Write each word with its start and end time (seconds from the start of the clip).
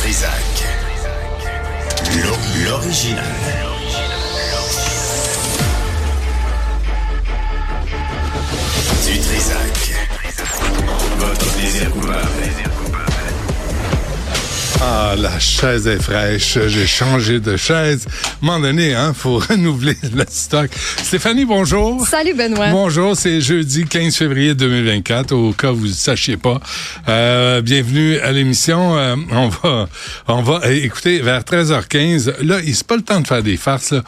Trisac. 0.00 0.64
L'o- 2.22 2.64
L'original. 2.64 3.24
Du 9.06 9.18
Trisac. 9.18 9.94
Votre 11.18 11.52
plaisir 11.54 11.90
coupable. 11.90 12.79
Ah, 14.82 15.14
la 15.18 15.38
chaise 15.38 15.86
est 15.86 16.00
fraîche. 16.00 16.58
J'ai 16.68 16.86
changé 16.86 17.38
de 17.38 17.54
chaise. 17.58 18.06
À 18.08 18.28
un 18.42 18.46
moment 18.46 18.60
donné, 18.60 18.94
hein, 18.94 19.12
faut 19.12 19.36
renouveler 19.50 19.94
le 20.14 20.24
stock. 20.26 20.70
Stéphanie, 21.02 21.44
bonjour. 21.44 22.06
Salut 22.06 22.32
Benoît. 22.32 22.70
Bonjour, 22.70 23.14
c'est 23.14 23.42
jeudi 23.42 23.84
15 23.84 24.16
février 24.16 24.54
2024, 24.54 25.32
au 25.32 25.52
cas 25.52 25.72
où 25.72 25.76
vous 25.76 25.88
ne 25.88 25.92
sachiez 25.92 26.38
pas. 26.38 26.60
Euh, 27.10 27.60
bienvenue 27.60 28.18
à 28.20 28.32
l'émission. 28.32 28.96
Euh, 28.96 29.16
on 29.30 29.48
va, 29.48 29.88
on 30.28 30.40
va, 30.40 30.60
eh, 30.64 30.82
écoutez, 30.82 31.20
vers 31.20 31.42
13h15, 31.42 32.42
là, 32.42 32.56
c'est 32.64 32.86
pas 32.86 32.96
le 32.96 33.02
temps 33.02 33.20
de 33.20 33.26
faire 33.26 33.42
des 33.42 33.58
farces, 33.58 33.92
là, 33.92 34.02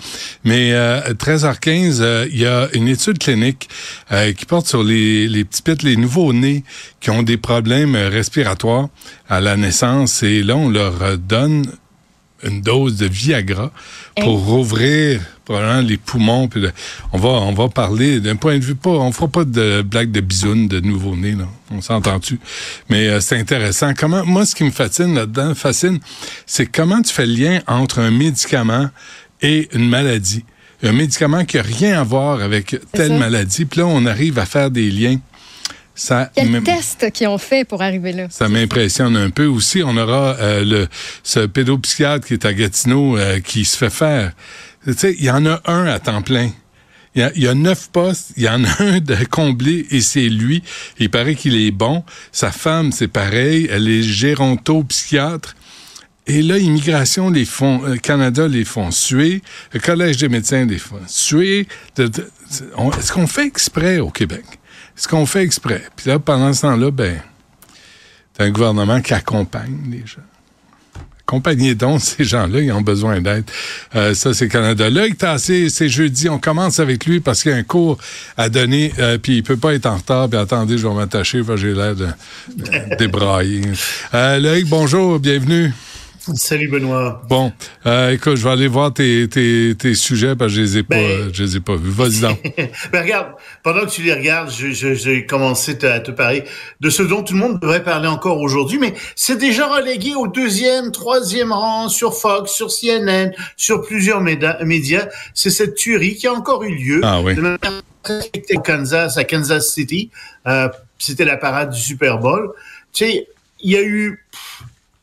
mais 0.45 0.73
euh, 0.73 1.03
13h15, 1.13 1.99
euh, 2.01 2.27
il 2.31 2.41
y 2.41 2.47
a 2.47 2.69
une 2.73 2.89
étude 2.89 3.19
clinique 3.19 3.69
euh, 4.11 4.33
qui 4.33 4.47
porte 4.47 4.67
sur 4.67 4.83
les, 4.83 5.29
les 5.29 5.45
petits 5.45 5.61
pits, 5.61 5.85
les 5.85 5.97
nouveaux-nés 5.97 6.65
qui 7.03 7.11
ont 7.11 7.23
des 7.23 7.37
problèmes 7.37 7.97
euh, 7.97 8.09
respiratoires 8.09 8.89
à 9.29 9.41
la 9.41 9.57
naissance. 9.57 10.23
Et 10.23 10.43
là, 10.43 10.57
on 10.63 10.71
leur 10.71 11.03
euh, 11.03 11.17
donne 11.17 11.67
une 12.45 12.61
dose 12.61 12.97
de 12.97 13.07
Viagra 13.07 13.71
pour 14.21 14.45
rouvrir 14.45 15.21
probablement 15.45 15.81
les 15.81 15.97
poumons. 15.97 16.49
Puis 16.49 16.65
on 17.13 17.19
va 17.19 17.29
on 17.29 17.53
va 17.53 17.69
parler 17.69 18.21
d'un 18.21 18.37
point 18.37 18.59
de 18.59 18.65
vue 18.65 18.75
pas 18.75 18.91
on 18.91 19.13
fera 19.13 19.29
pas 19.29 19.45
de 19.45 19.83
blague 19.83 20.11
de 20.11 20.21
bisounes 20.21 20.69
de 20.69 20.81
nouveau-né 20.81 21.33
là. 21.33 21.47
On 21.71 21.81
s'entend-tu? 21.81 22.39
Mais 22.89 23.09
euh, 23.09 23.21
c'est 23.21 23.39
intéressant. 23.39 23.93
Comment 23.97 24.25
moi 24.25 24.45
ce 24.45 24.55
qui 24.55 24.65
me 24.65 24.71
fascine 24.71 25.15
là-dedans 25.15 25.55
fascine, 25.55 26.01
c'est 26.47 26.67
comment 26.67 27.01
tu 27.03 27.13
fais 27.13 27.27
le 27.27 27.35
lien 27.35 27.61
entre 27.67 28.01
un 28.01 28.11
médicament 28.11 28.91
et 29.41 29.69
une 29.73 29.89
maladie. 29.89 30.45
Un 30.83 30.93
médicament 30.93 31.45
qui 31.45 31.59
a 31.59 31.63
rien 31.63 32.01
à 32.01 32.03
voir 32.03 32.43
avec 32.43 32.77
telle 32.93 33.17
maladie. 33.17 33.65
Puis 33.67 33.81
là 33.81 33.87
on 33.87 34.05
arrive 34.05 34.39
à 34.39 34.47
faire 34.47 34.71
des 34.71 34.91
liens. 34.91 35.19
Ça 35.95 36.31
Quel 36.35 36.63
test 36.63 37.11
qu'ils 37.13 37.29
ont 37.29 37.39
fait 37.39 37.65
pour 37.67 37.83
arriver 37.83 38.13
là? 38.13 38.27
ça 38.31 38.49
m'impressionne 38.49 39.17
un 39.17 39.31
peu 39.31 39.45
aussi. 39.47 39.83
On 39.85 39.97
aura 39.97 40.37
euh, 40.41 40.65
le 40.65 40.89
ce 41.23 41.41
pédopsychiatre 41.41 42.27
qui 42.27 42.35
est 42.35 42.45
à 42.47 42.55
Gatineau 42.55 43.17
euh, 43.19 43.41
qui 43.41 43.65
se 43.65 43.77
fait 43.77 43.91
faire. 43.91 44.33
Tu 44.85 44.95
sais, 44.95 45.15
il 45.19 45.25
y 45.25 45.31
en 45.31 45.45
a 45.47 45.61
un 45.67 45.87
à 45.87 45.99
temps 45.99 46.23
plein. 46.23 46.51
Il 47.15 47.21
y, 47.21 47.25
a, 47.25 47.31
il 47.37 47.43
y 47.43 47.49
a 47.49 47.53
neuf 47.55 47.91
postes, 47.93 48.33
il 48.39 48.45
y 48.45 48.49
en 48.49 48.65
a 48.65 48.69
un 48.83 49.01
de 49.01 49.15
comblé 49.31 49.87
et 49.91 50.01
c'est 50.01 50.31
lui. 50.31 50.63
Il 50.99 51.11
paraît 51.11 51.35
qu'il 51.35 51.55
est 51.57 51.71
bon. 51.71 52.05
Sa 52.33 52.51
femme, 52.51 52.91
c'est 52.91 53.07
pareil. 53.09 53.69
Elle 53.71 53.87
est 53.87 54.03
géronto-psychiatre. 54.03 55.55
Et 56.27 56.41
là, 56.41 56.57
Immigration 56.57 57.31
les 57.31 57.45
font, 57.45 57.83
euh, 57.85 57.97
Canada 57.97 58.47
les 58.49 58.65
font 58.65 58.91
suer, 58.93 59.43
le 59.73 59.81
Collège 59.81 60.19
des 60.19 60.29
médecins 60.29 60.65
les 60.65 60.79
font 60.79 61.01
suer. 61.09 61.67
De- 61.97 62.07
de- 62.07 62.31
on- 62.77 62.93
Est-ce 62.93 63.13
qu'on 63.13 63.27
fait 63.27 63.45
exprès 63.47 63.99
au 63.99 64.09
Québec? 64.11 64.45
Est-ce 64.97 65.09
qu'on 65.09 65.27
fait 65.27 65.43
exprès? 65.43 65.83
Puis 65.97 66.09
là, 66.09 66.19
pendant 66.19 66.53
ce 66.53 66.63
temps-là, 66.63 66.91
ben, 66.91 67.21
c'est 68.37 68.45
un 68.45 68.51
gouvernement 68.51 69.01
qui 69.01 69.15
accompagne 69.15 69.79
les 69.91 70.07
gens. 70.07 70.23
Accompagnez 71.27 71.75
donc 71.75 72.01
ces 72.03 72.25
gens-là, 72.25 72.61
ils 72.61 72.73
ont 72.73 72.83
besoin 72.83 73.21
d'aide. 73.21 73.45
Euh, 73.95 74.15
ça, 74.15 74.35
c'est 74.35 74.49
Canada. 74.49 74.91
Là, 74.91 75.05
assez, 75.23 75.71
c'est 75.71 75.89
jeudi. 75.89 76.29
On 76.29 76.39
commence 76.39 76.79
avec 76.79 77.07
lui 77.07 77.21
parce 77.21 77.43
qu'il 77.43 77.53
y 77.53 77.55
a 77.55 77.59
un 77.59 77.63
cours 77.63 77.99
à 78.37 78.49
donner, 78.49 78.93
euh, 78.99 79.19
puis 79.19 79.39
il 79.39 79.43
peut 79.43 79.57
pas 79.57 79.73
être 79.75 79.87
en 79.87 79.97
retard. 79.97 80.29
Puis 80.29 80.39
attendez, 80.39 80.77
je 80.77 80.87
vais 80.87 80.95
m'attacher, 80.95 81.43
j'ai 81.57 81.75
l'air 81.75 81.95
de, 81.95 82.09
de 82.57 82.97
débrailler. 82.97 83.63
Euh, 84.15 84.39
Loïc, 84.39 84.69
bonjour, 84.69 85.19
bienvenue. 85.19 85.73
Salut 86.37 86.69
Benoît. 86.69 87.21
Bon, 87.29 87.53
euh, 87.87 88.11
écoute, 88.13 88.37
je 88.37 88.45
vais 88.45 88.51
aller 88.51 88.69
voir 88.69 88.95
tes, 88.95 89.29
tes, 89.29 89.75
tes 89.77 89.95
sujets 89.97 90.37
parce 90.37 90.53
que 90.53 90.57
je 90.59 90.63
les 90.63 90.79
ai 90.79 90.83
pas, 90.85 90.95
Ben- 90.95 91.31
je 91.33 91.43
les 91.43 91.57
ai 91.57 91.61
pas 91.61 91.75
vus. 91.75 91.91
Vas-y 91.91 92.21
donc. 92.21 92.39
Ben 92.93 93.03
regarde, 93.03 93.33
pendant 93.65 93.81
que 93.81 93.91
tu 93.91 94.03
les 94.03 94.15
regardes, 94.15 94.49
je- 94.51 94.71
je- 94.71 94.95
j'ai 94.95 95.27
commencé 95.27 95.85
à 95.85 95.99
te 95.99 96.13
parler 96.13 96.45
de 96.81 96.91
ce 96.91 97.03
dont 97.03 97.25
tout 97.25 97.35
le 97.35 97.41
monde 97.41 97.59
devrait 97.61 97.83
parler 97.83 98.07
encore 98.07 98.39
aujourd'hui, 98.39 98.79
mais 98.79 98.95
c'est 99.17 99.37
déjà 99.37 99.67
relégué 99.67 100.15
au 100.15 100.29
deuxième, 100.29 100.93
troisième 100.93 101.51
rang 101.53 101.89
sur 101.89 102.15
Fox, 102.17 102.53
sur 102.53 102.71
CNN, 102.71 103.33
sur 103.57 103.83
plusieurs 103.83 104.21
médias. 104.21 105.09
C'est 105.35 105.51
cette 105.51 105.75
tuerie 105.75 106.15
qui 106.15 106.29
a 106.29 106.33
encore 106.33 106.63
eu 106.63 106.73
lieu. 106.75 107.01
Ah 107.03 107.21
oui. 107.21 107.35
De 107.35 107.41
manière 107.41 107.83
au 108.55 108.61
Kansas, 108.61 109.17
à 109.17 109.25
Kansas 109.25 109.73
City. 109.73 110.11
Euh, 110.47 110.69
C'était 110.99 111.25
la 111.25 111.37
parade 111.37 111.71
du 111.71 111.81
Super 111.81 112.19
Bowl. 112.19 112.53
Tu 112.93 113.05
sais, 113.07 113.27
il 113.61 113.73
y 113.73 113.77
a 113.77 113.83
eu 113.83 114.25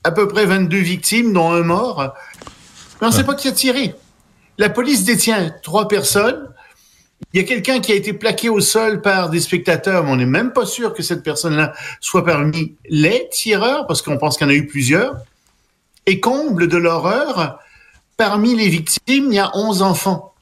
à 0.03 0.11
peu 0.11 0.27
près 0.27 0.45
22 0.45 0.77
victimes, 0.77 1.33
dont 1.33 1.51
un 1.51 1.63
mort. 1.63 2.13
Mais 3.01 3.07
on 3.07 3.09
ne 3.09 3.15
sait 3.15 3.23
pas 3.23 3.35
qui 3.35 3.47
a 3.47 3.51
tiré. 3.51 3.95
La 4.57 4.69
police 4.69 5.03
détient 5.03 5.51
trois 5.63 5.87
personnes. 5.87 6.49
Il 7.33 7.41
y 7.41 7.43
a 7.43 7.47
quelqu'un 7.47 7.79
qui 7.79 7.91
a 7.91 7.95
été 7.95 8.13
plaqué 8.13 8.49
au 8.49 8.59
sol 8.59 9.01
par 9.01 9.29
des 9.29 9.39
spectateurs, 9.39 10.03
mais 10.03 10.11
on 10.11 10.15
n'est 10.15 10.25
même 10.25 10.51
pas 10.51 10.65
sûr 10.65 10.93
que 10.93 11.03
cette 11.03 11.23
personne-là 11.23 11.73
soit 11.99 12.25
parmi 12.25 12.75
les 12.89 13.27
tireurs, 13.31 13.87
parce 13.87 14.01
qu'on 14.01 14.17
pense 14.17 14.37
qu'il 14.37 14.47
y 14.47 14.49
en 14.49 14.53
a 14.53 14.55
eu 14.55 14.67
plusieurs. 14.67 15.17
Et 16.05 16.19
comble 16.19 16.67
de 16.67 16.77
l'horreur, 16.77 17.59
parmi 18.17 18.55
les 18.55 18.69
victimes, 18.69 19.27
il 19.27 19.33
y 19.33 19.39
a 19.39 19.51
11 19.53 19.81
enfants. 19.81 20.33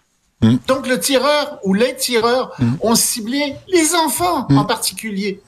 Mm. 0.41 0.55
Donc 0.67 0.87
le 0.87 0.99
tireur 0.99 1.59
ou 1.63 1.73
les 1.73 1.95
tireurs 1.95 2.55
ont 2.81 2.95
ciblé 2.95 3.55
les 3.67 3.95
enfants 3.95 4.47
en 4.49 4.65
particulier. 4.65 5.41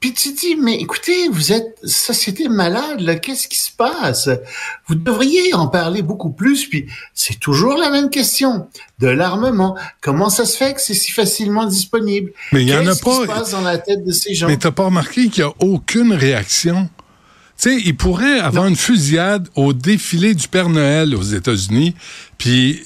Puis 0.00 0.14
tu 0.14 0.32
dis, 0.32 0.56
mais 0.56 0.76
écoutez, 0.76 1.28
vous 1.28 1.52
êtes 1.52 1.76
société 1.84 2.48
malade, 2.48 3.00
là, 3.00 3.16
qu'est-ce 3.16 3.46
qui 3.48 3.58
se 3.58 3.70
passe? 3.70 4.30
Vous 4.86 4.94
devriez 4.94 5.52
en 5.52 5.66
parler 5.68 6.00
beaucoup 6.00 6.30
plus, 6.30 6.66
puis 6.66 6.86
c'est 7.14 7.38
toujours 7.38 7.76
la 7.76 7.90
même 7.90 8.08
question. 8.08 8.66
De 8.98 9.08
l'armement, 9.08 9.76
comment 10.00 10.30
ça 10.30 10.46
se 10.46 10.56
fait 10.56 10.72
que 10.72 10.80
c'est 10.80 10.94
si 10.94 11.10
facilement 11.10 11.66
disponible? 11.66 12.32
Mais 12.52 12.62
il 12.62 12.68
y 12.68 12.74
en 12.74 12.78
a 12.86 12.94
Qu'est-ce 12.94 13.02
qui 13.02 13.10
se 13.10 13.26
pas. 13.26 13.34
passe 13.40 13.50
dans 13.50 13.60
la 13.60 13.76
tête 13.76 14.04
de 14.04 14.12
ces 14.12 14.34
gens? 14.34 14.46
Mais 14.46 14.56
t'as 14.56 14.70
pas 14.70 14.84
remarqué 14.86 15.28
qu'il 15.28 15.44
n'y 15.44 15.50
a 15.50 15.54
aucune 15.60 16.14
réaction? 16.14 16.88
Tu 17.60 17.68
sais, 17.68 17.82
il 17.84 17.94
pourrait 17.94 18.40
avoir 18.40 18.66
une 18.66 18.76
fusillade 18.76 19.48
au 19.54 19.74
défilé 19.74 20.34
du 20.34 20.48
Père 20.48 20.70
Noël 20.70 21.14
aux 21.14 21.22
États-Unis, 21.22 21.94
puis 22.38 22.82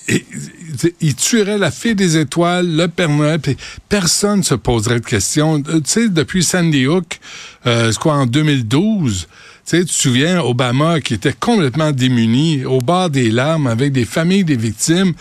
il, 1.01 1.15
tuerait 1.15 1.59
la 1.59 1.71
fille 1.71 1.95
des 1.95 2.17
étoiles, 2.17 2.67
le 2.75 2.89
Père 2.89 3.09
Noël, 3.09 3.39
puis 3.39 3.57
personne 3.89 4.43
se 4.43 4.57
poserait 4.57 4.99
de 4.99 5.07
questions. 5.07 5.63
Euh, 5.69 5.79
Tu 5.79 5.83
sais, 5.85 6.09
depuis 6.09 6.43
Sandy 6.43 6.89
Hook, 6.89 7.21
euh, 7.67 7.93
c'est 7.93 7.99
quoi, 8.01 8.15
en 8.15 8.27
2012, 8.27 9.29
tu 9.29 9.29
sais, 9.65 9.85
tu 9.85 9.87
te 9.87 9.93
souviens, 9.93 10.41
Obama 10.41 11.01
qui 11.01 11.15
était 11.15 11.35
complètement 11.39 11.93
démuni, 11.93 12.65
au 12.65 12.81
bord 12.81 13.11
des 13.11 13.31
larmes, 13.31 13.69
avec 13.69 13.93
des 13.93 14.05
familles 14.05 14.45
des 14.45 14.57
victimes, 14.57 15.13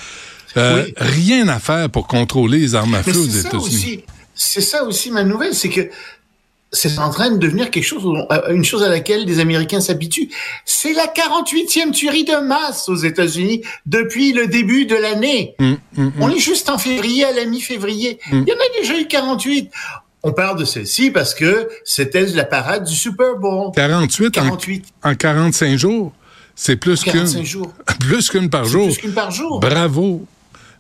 euh, 0.57 0.83
Oui. 0.83 0.93
rien 0.97 1.47
à 1.47 1.59
faire 1.59 1.91
pour 1.91 2.07
contrôler 2.07 2.57
les 2.57 2.73
armes 2.73 2.95
à 2.95 3.03
feu 3.03 3.15
aux 3.15 3.27
États-Unis. 3.27 4.03
C'est 4.33 4.61
ça 4.61 4.83
aussi 4.83 5.11
ma 5.11 5.23
nouvelle, 5.23 5.53
c'est 5.53 5.69
que 5.69 5.87
c'est 6.73 6.97
en 6.99 7.09
train 7.11 7.29
de 7.31 7.37
devenir 7.37 7.69
quelque 7.71 7.85
chose, 7.85 8.03
euh, 8.31 8.53
une 8.53 8.65
chose 8.65 8.83
à 8.83 8.89
laquelle 8.89 9.25
les 9.25 9.39
Américains 9.39 9.79
s'habituent. 9.79 10.29
C'est 10.65 10.93
la 10.93 11.05
48e 11.07 11.91
tuerie 11.91 12.25
de 12.25 12.35
masse 12.45 12.89
aux 12.89 12.95
États-Unis 12.95 13.61
depuis 13.85 14.33
le 14.33 14.47
début 14.47 14.85
de 14.85 14.95
l'année. 14.95 15.55
Hum, 15.59 15.77
hum, 15.97 16.05
hum. 16.07 16.11
On 16.19 16.29
est 16.29 16.39
juste 16.39 16.69
en 16.69 16.77
février, 16.77 17.23
à 17.23 17.31
la 17.31 17.45
mi-février. 17.45 18.19
Il 18.31 18.39
y 18.39 18.51
en 18.51 18.55
a 18.55 18.79
déjà 18.81 18.99
eu 18.99 19.07
48. 19.07 19.69
On 20.23 20.31
parle 20.33 20.57
de 20.59 20.65
celle-ci 20.65 21.11
parce 21.11 21.33
que 21.33 21.69
c'était 21.85 22.25
la 22.27 22.45
parade 22.45 22.85
du 22.85 22.95
Super 22.95 23.35
Bowl. 23.37 23.71
48, 23.75 24.37
en- 24.37 24.41
48, 24.41 24.85
en 25.03 25.15
45 25.15 25.77
jours. 25.77 26.11
C'est 26.55 26.75
plus 26.75 27.03
45 27.03 27.37
qu'une. 27.39 27.45
jours. 27.45 27.73
Plus 27.99 28.29
qu'une 28.29 28.49
par 28.49 28.65
jour. 28.65 28.85
plus 28.87 28.97
qu'une 28.97 29.13
par 29.13 29.31
jour. 29.31 29.59
Bravo. 29.59 30.25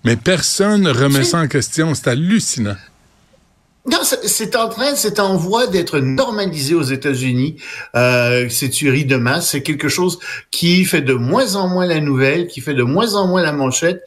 Mais 0.03 0.15
personne 0.15 0.81
ne 0.83 0.91
remet 0.91 1.23
ça 1.23 1.39
en 1.39 1.47
question. 1.47 1.93
C'est 1.95 2.07
hallucinant. 2.09 2.75
Non, 3.85 3.97
c'est- 4.03 4.55
en 4.55 4.69
train, 4.69 4.95
c'est 4.95 5.19
en 5.19 5.35
voie 5.35 5.67
d'être 5.67 5.99
normalisé 5.99 6.73
aux 6.73 6.83
États-Unis. 6.83 7.57
Euh, 7.95 8.47
ces 8.47 8.69
tueries 8.69 9.03
de 9.05 9.17
masse, 9.17 9.49
c'est 9.49 9.61
quelque 9.61 9.89
chose 9.89 10.19
qui 10.51 10.85
fait 10.85 11.01
de 11.01 11.13
moins 11.13 11.55
en 11.55 11.67
moins 11.67 11.85
la 11.85 11.99
nouvelle, 11.99 12.47
qui 12.47 12.61
fait 12.61 12.73
de 12.73 12.83
moins 12.83 13.15
en 13.15 13.27
moins 13.27 13.41
la 13.41 13.51
manchette. 13.51 14.03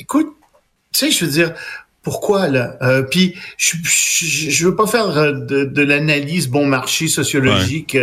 Écoute, 0.00 0.28
tu 0.92 0.98
sais, 1.06 1.10
je 1.12 1.24
veux 1.24 1.30
dire, 1.30 1.54
pourquoi 2.02 2.48
là? 2.48 2.76
Euh, 2.82 3.02
Puis, 3.02 3.34
je, 3.56 3.76
je, 3.84 4.50
je 4.50 4.66
veux 4.66 4.74
pas 4.74 4.88
faire 4.88 5.16
euh, 5.16 5.32
de, 5.32 5.64
de 5.64 5.82
l'analyse 5.82 6.48
bon 6.48 6.66
marché 6.66 7.06
sociologique. 7.06 7.96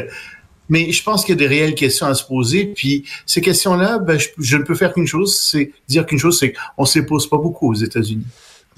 Mais 0.70 0.92
je 0.92 1.02
pense 1.04 1.26
qu'il 1.26 1.34
y 1.34 1.38
a 1.38 1.40
des 1.40 1.48
réelles 1.48 1.74
questions 1.76 2.06
à 2.06 2.14
se 2.14 2.24
poser. 2.24 2.66
Puis 2.66 3.04
ces 3.26 3.42
questions-là, 3.42 3.98
ben, 3.98 4.20
je, 4.20 4.28
je 4.38 4.56
ne 4.56 4.64
peux 4.64 4.76
faire 4.76 4.94
qu'une 4.94 5.08
chose, 5.08 5.36
c'est 5.38 5.72
dire 5.88 6.06
qu'une 6.06 6.20
chose, 6.20 6.38
c'est 6.40 6.54
qu'on 6.54 6.86
se 6.86 7.00
les 7.00 7.06
pose 7.06 7.28
pas 7.28 7.38
beaucoup 7.38 7.72
aux 7.72 7.76
États-Unis. 7.76 8.26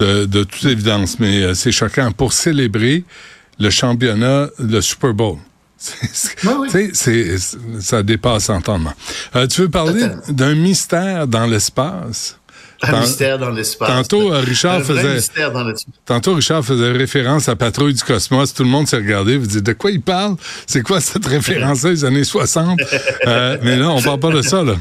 De, 0.00 0.24
de 0.24 0.42
toute 0.44 0.64
évidence. 0.64 1.18
Mais 1.20 1.42
euh, 1.42 1.54
c'est 1.54 1.72
choquant. 1.72 2.10
Pour 2.12 2.32
célébrer 2.32 3.04
le 3.58 3.70
championnat, 3.70 4.48
le 4.58 4.80
Super 4.80 5.14
Bowl. 5.14 5.36
C'est- 5.78 6.46
oui. 6.46 7.38
ça 7.80 8.02
dépasse 8.02 8.50
entendement. 8.50 8.94
Euh, 9.36 9.46
tu 9.46 9.62
veux 9.62 9.68
parler 9.68 10.06
d'un 10.28 10.54
mystère 10.54 11.26
dans 11.26 11.46
l'espace? 11.46 12.38
Un 12.84 13.00
mystère 13.00 13.38
dans 13.38 13.50
l'espace. 13.50 13.88
Tantôt, 13.88 14.32
euh, 14.32 14.40
Richard 14.40 14.82
faisait. 14.82 15.18
Tantôt, 16.04 16.34
Richard 16.34 16.64
faisait 16.64 16.90
référence 16.90 17.48
à 17.48 17.54
Patrouille 17.54 17.94
du 17.94 18.02
Cosmos. 18.02 18.52
Tout 18.54 18.64
le 18.64 18.68
monde 18.70 18.88
s'est 18.88 18.96
regardé. 18.96 19.36
Vous 19.36 19.46
dites, 19.46 19.62
de 19.64 19.72
quoi 19.72 19.92
il 19.92 20.00
parle? 20.00 20.34
C'est 20.66 20.82
quoi 20.82 21.00
cette 21.00 21.26
référence-là 21.36 21.90
des 21.90 22.04
années 22.04 22.24
60? 22.24 22.80
euh, 23.26 23.56
mais 23.62 23.76
là, 23.76 23.90
on 23.90 24.02
parle 24.02 24.18
pas 24.20 24.30
de 24.30 24.42
ça, 24.42 24.64
là. 24.64 24.74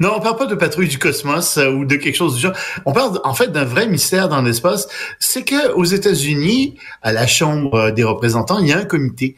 Non, 0.00 0.12
on 0.16 0.20
parle 0.20 0.36
pas 0.36 0.46
de 0.46 0.54
patrouille 0.54 0.88
du 0.88 0.98
cosmos 0.98 1.56
euh, 1.56 1.70
ou 1.70 1.84
de 1.84 1.96
quelque 1.96 2.16
chose 2.16 2.34
du 2.34 2.40
genre. 2.40 2.54
On 2.86 2.92
parle 2.92 3.20
en 3.24 3.34
fait 3.34 3.48
d'un 3.48 3.64
vrai 3.64 3.86
mystère 3.86 4.28
dans 4.28 4.42
l'espace. 4.42 4.88
C'est 5.18 5.44
que 5.44 5.72
aux 5.72 5.84
États-Unis, 5.84 6.78
à 7.02 7.12
la 7.12 7.26
Chambre 7.26 7.90
des 7.90 8.04
représentants, 8.04 8.58
il 8.58 8.68
y 8.68 8.72
a 8.72 8.78
un 8.78 8.84
comité 8.84 9.36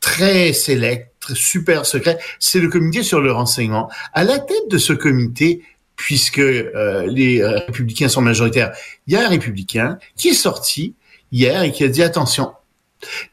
très 0.00 0.52
sélect, 0.52 1.32
super 1.34 1.86
secret. 1.86 2.18
C'est 2.38 2.60
le 2.60 2.68
comité 2.68 3.02
sur 3.02 3.20
le 3.20 3.32
renseignement. 3.32 3.90
À 4.12 4.24
la 4.24 4.38
tête 4.38 4.68
de 4.68 4.78
ce 4.78 4.92
comité, 4.92 5.62
puisque 5.96 6.38
euh, 6.38 7.06
les 7.06 7.40
euh, 7.40 7.58
républicains 7.66 8.08
sont 8.08 8.20
majoritaires, 8.20 8.72
il 9.06 9.14
y 9.14 9.16
a 9.16 9.24
un 9.24 9.28
républicain 9.28 9.98
qui 10.16 10.28
est 10.28 10.34
sorti 10.34 10.94
hier 11.32 11.62
et 11.62 11.72
qui 11.72 11.84
a 11.84 11.88
dit 11.88 12.02
attention, 12.02 12.52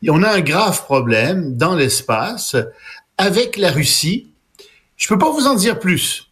on 0.08 0.24
a 0.24 0.30
un 0.30 0.42
grave 0.42 0.84
problème 0.84 1.56
dans 1.56 1.76
l'espace 1.76 2.56
avec 3.18 3.58
la 3.58 3.72
Russie. 3.72 4.32
Je 4.98 5.08
peux 5.08 5.18
pas 5.18 5.32
vous 5.32 5.48
en 5.48 5.56
dire 5.56 5.80
plus, 5.80 6.31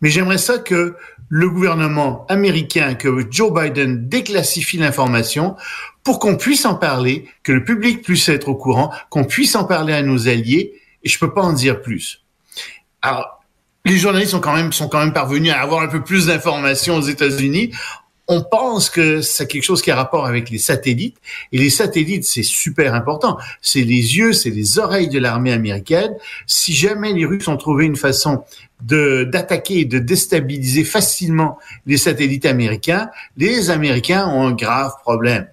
mais 0.00 0.10
j'aimerais 0.10 0.38
ça 0.38 0.58
que 0.58 0.96
le 1.28 1.50
gouvernement 1.50 2.24
américain, 2.28 2.94
que 2.94 3.26
Joe 3.30 3.52
Biden 3.52 4.08
déclassifie 4.08 4.78
l'information 4.78 5.56
pour 6.04 6.18
qu'on 6.18 6.36
puisse 6.36 6.64
en 6.64 6.76
parler, 6.76 7.28
que 7.42 7.52
le 7.52 7.64
public 7.64 8.02
puisse 8.02 8.28
être 8.28 8.48
au 8.48 8.54
courant, 8.54 8.92
qu'on 9.10 9.24
puisse 9.24 9.56
en 9.56 9.64
parler 9.64 9.92
à 9.92 10.02
nos 10.02 10.28
alliés, 10.28 10.74
et 11.02 11.08
je 11.08 11.18
peux 11.18 11.32
pas 11.32 11.42
en 11.42 11.52
dire 11.52 11.82
plus. 11.82 12.22
Alors, 13.02 13.36
les 13.84 13.98
journalistes 13.98 14.32
sont 14.32 14.40
quand 14.40 14.54
même 14.54 14.72
sont 14.72 14.88
quand 14.88 14.98
même 14.98 15.12
parvenus 15.12 15.52
à 15.52 15.60
avoir 15.60 15.82
un 15.82 15.88
peu 15.88 16.02
plus 16.02 16.26
d'informations 16.26 16.96
aux 16.96 17.02
États-Unis. 17.02 17.72
On 18.28 18.42
pense 18.42 18.90
que 18.90 19.20
c'est 19.20 19.46
quelque 19.46 19.62
chose 19.62 19.82
qui 19.82 19.92
a 19.92 19.96
rapport 19.96 20.26
avec 20.26 20.50
les 20.50 20.58
satellites 20.58 21.16
et 21.52 21.58
les 21.58 21.70
satellites 21.70 22.24
c'est 22.24 22.42
super 22.42 22.94
important. 22.94 23.38
C'est 23.62 23.84
les 23.84 24.16
yeux, 24.16 24.32
c'est 24.32 24.50
les 24.50 24.80
oreilles 24.80 25.08
de 25.08 25.20
l'armée 25.20 25.52
américaine. 25.52 26.12
Si 26.48 26.72
jamais 26.72 27.12
les 27.12 27.24
Russes 27.24 27.46
ont 27.46 27.56
trouvé 27.56 27.84
une 27.84 27.94
façon 27.94 28.42
d'attaquer 28.82 29.80
et 29.80 29.84
de 29.86 29.98
déstabiliser 29.98 30.84
facilement 30.84 31.58
les 31.86 31.96
satellites 31.96 32.44
américains, 32.44 33.10
les 33.36 33.70
Américains 33.70 34.28
ont 34.28 34.46
un 34.46 34.52
grave 34.52 34.92
problème. 35.02 35.48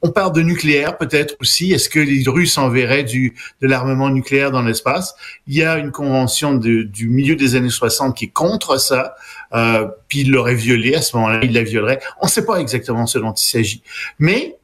On 0.00 0.10
parle 0.10 0.32
de 0.32 0.42
nucléaire 0.42 0.96
peut-être 0.96 1.34
aussi. 1.40 1.72
Est-ce 1.72 1.88
que 1.88 1.98
les 1.98 2.22
Russes 2.26 2.56
enverraient 2.56 3.02
du 3.02 3.34
de 3.60 3.66
l'armement 3.66 4.10
nucléaire 4.10 4.52
dans 4.52 4.62
l'espace? 4.62 5.14
Il 5.46 5.56
y 5.56 5.64
a 5.64 5.78
une 5.78 5.90
convention 5.90 6.54
de, 6.54 6.82
du 6.82 7.08
milieu 7.08 7.34
des 7.34 7.56
années 7.56 7.68
60 7.68 8.16
qui 8.16 8.26
est 8.26 8.32
contre 8.32 8.78
ça. 8.78 9.16
Euh, 9.54 9.88
puis 10.06 10.20
il 10.20 10.30
l'aurait 10.30 10.54
violé 10.54 10.94
à 10.94 11.02
ce 11.02 11.16
moment-là, 11.16 11.40
il 11.42 11.52
la 11.52 11.62
violerait. 11.62 12.00
On 12.20 12.26
ne 12.26 12.30
sait 12.30 12.44
pas 12.44 12.56
exactement 12.56 13.06
ce 13.06 13.18
dont 13.18 13.32
il 13.32 13.44
s'agit, 13.44 13.82
mais 14.18 14.57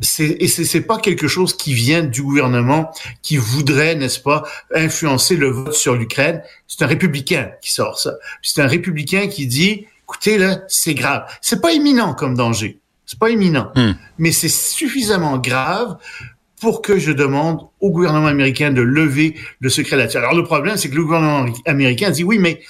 et 0.00 0.48
c'est, 0.48 0.80
pas 0.80 0.98
quelque 0.98 1.28
chose 1.28 1.54
qui 1.54 1.74
vient 1.74 2.02
du 2.02 2.22
gouvernement 2.22 2.92
qui 3.20 3.36
voudrait, 3.36 3.94
n'est-ce 3.94 4.20
pas, 4.20 4.42
influencer 4.74 5.36
le 5.36 5.50
vote 5.50 5.74
sur 5.74 5.94
l'Ukraine. 5.94 6.42
C'est 6.66 6.82
un 6.82 6.86
républicain 6.86 7.50
qui 7.60 7.72
sort 7.72 7.98
ça. 7.98 8.14
C'est 8.42 8.62
un 8.62 8.66
républicain 8.66 9.28
qui 9.28 9.46
dit, 9.46 9.86
écoutez 10.04 10.38
là, 10.38 10.62
c'est 10.68 10.94
grave. 10.94 11.24
C'est 11.42 11.60
pas 11.60 11.72
imminent 11.72 12.14
comme 12.14 12.34
danger. 12.34 12.78
C'est 13.04 13.18
pas 13.18 13.28
imminent, 13.28 13.70
hmm. 13.76 13.92
mais 14.16 14.32
c'est 14.32 14.48
suffisamment 14.48 15.36
grave 15.36 15.98
pour 16.58 16.80
que 16.80 16.98
je 16.98 17.12
demande 17.12 17.60
au 17.80 17.90
gouvernement 17.90 18.28
américain 18.28 18.70
de 18.70 18.80
lever 18.80 19.34
le 19.60 19.68
secret 19.68 19.96
là-dessus. 19.96 20.16
Alors 20.16 20.34
le 20.34 20.44
problème, 20.44 20.78
c'est 20.78 20.88
que 20.88 20.94
le 20.94 21.04
gouvernement 21.04 21.52
américain 21.66 22.10
dit 22.10 22.24
oui, 22.24 22.38
mais 22.38 22.62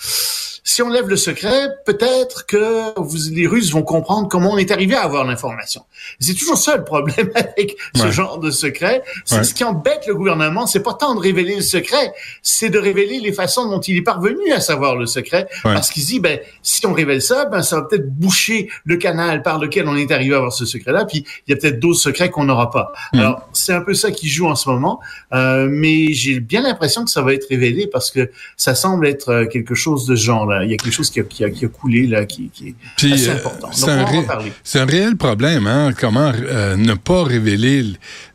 si 0.64 0.80
on 0.80 0.88
lève 0.88 1.08
le 1.08 1.16
secret, 1.16 1.70
peut-être 1.84 2.46
que 2.46 2.98
vous, 3.00 3.18
les 3.32 3.48
Russes 3.48 3.72
vont 3.72 3.82
comprendre 3.82 4.28
comment 4.28 4.52
on 4.52 4.58
est 4.58 4.70
arrivé 4.70 4.94
à 4.94 5.02
avoir 5.02 5.24
l'information. 5.24 5.82
C'est 6.20 6.34
toujours 6.34 6.56
ça 6.56 6.76
le 6.76 6.84
problème 6.84 7.30
avec 7.34 7.76
ce 7.96 8.10
genre 8.10 8.38
de 8.38 8.50
secret. 8.50 9.02
C'est 9.24 9.42
ce 9.42 9.54
qui 9.54 9.64
embête 9.64 10.06
le 10.06 10.14
gouvernement, 10.14 10.66
c'est 10.66 10.82
pas 10.82 10.94
tant 10.94 11.14
de 11.14 11.20
révéler 11.20 11.56
le 11.56 11.62
secret, 11.62 12.12
c'est 12.42 12.70
de 12.70 12.78
révéler 12.78 13.18
les 13.18 13.32
façons 13.32 13.68
dont 13.68 13.80
il 13.80 13.96
est 13.96 14.02
parvenu 14.02 14.52
à 14.52 14.60
savoir 14.60 14.96
le 14.96 15.06
secret, 15.06 15.48
parce 15.62 15.90
qu'il 15.90 16.04
dit 16.04 16.20
ben 16.20 16.38
si 16.62 16.86
on 16.86 16.92
révèle 16.92 17.22
ça, 17.22 17.46
ben 17.46 17.62
ça 17.62 17.76
va 17.76 17.82
peut-être 17.82 18.08
boucher 18.08 18.68
le 18.84 18.96
canal 18.96 19.42
par 19.42 19.58
lequel 19.58 19.88
on 19.88 19.96
est 19.96 20.12
arrivé 20.12 20.34
à 20.34 20.38
avoir 20.38 20.52
ce 20.52 20.64
secret-là, 20.64 21.06
puis 21.06 21.24
il 21.46 21.50
y 21.50 21.54
a 21.54 21.56
peut-être 21.56 21.80
d'autres 21.80 22.00
secrets 22.00 22.30
qu'on 22.30 22.44
n'aura 22.44 22.70
pas. 22.70 22.92
Mm. 23.12 23.18
Alors 23.18 23.48
c'est 23.52 23.72
un 23.72 23.80
peu 23.80 23.94
ça 23.94 24.12
qui 24.12 24.28
joue 24.28 24.46
en 24.46 24.54
ce 24.54 24.68
moment, 24.68 25.00
euh, 25.32 25.66
mais 25.68 26.12
j'ai 26.12 26.38
bien 26.38 26.62
l'impression 26.62 27.04
que 27.04 27.10
ça 27.10 27.22
va 27.22 27.34
être 27.34 27.48
révélé 27.48 27.88
parce 27.88 28.12
que 28.12 28.30
ça 28.56 28.76
semble 28.76 29.08
être 29.08 29.28
euh, 29.30 29.46
quelque 29.46 29.74
chose 29.74 30.06
de 30.06 30.14
ce 30.14 30.22
genre. 30.22 30.51
Il 30.62 30.70
y 30.70 30.74
a 30.74 30.76
quelque 30.76 30.92
chose 30.92 31.10
qui 31.10 31.20
a, 31.20 31.24
qui 31.24 31.44
a, 31.44 31.68
coulé 31.68 32.06
là, 32.06 32.24
qui, 32.24 32.50
est 32.64 33.12
assez 33.12 33.28
euh, 33.28 33.34
important. 33.34 33.70
C'est 33.72 33.90
un, 33.90 34.82
un, 34.82 34.86
réel 34.86 35.16
problème, 35.16 35.66
hein? 35.66 35.92
Comment 35.98 36.32
euh, 36.34 36.76
ne 36.76 36.94
pas 36.94 37.24
révéler 37.24 37.84